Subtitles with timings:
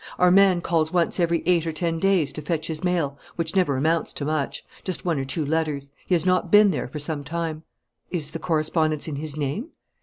[0.17, 3.77] Our man calls once every eight or ten days to fetch his mail, which never
[3.77, 5.91] amounts to much: just one or two letters.
[6.07, 7.61] He has not been there for some time."
[8.09, 9.67] "Is the correspondence in his name?"